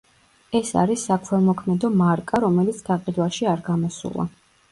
ეს 0.59 0.69
არის 0.83 1.03
საქველმოქმედო 1.09 1.91
მარკა, 1.99 2.41
რომელიც 2.45 2.81
გაყიდვაში 2.89 3.51
არ 3.55 3.63
გამოსულა. 3.71 4.27